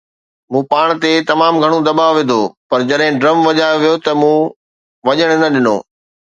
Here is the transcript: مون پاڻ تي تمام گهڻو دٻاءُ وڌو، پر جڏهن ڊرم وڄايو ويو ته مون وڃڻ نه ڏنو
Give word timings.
مون 0.51 0.63
پاڻ 0.71 0.87
تي 1.01 1.11
تمام 1.31 1.53
گهڻو 1.61 1.79
دٻاءُ 1.87 2.15
وڌو، 2.17 2.41
پر 2.69 2.79
جڏهن 2.89 3.13
ڊرم 3.21 3.37
وڄايو 3.47 3.77
ويو 3.81 3.95
ته 4.05 4.11
مون 4.21 4.37
وڃڻ 5.05 5.29
نه 5.41 5.47
ڏنو 5.53 5.77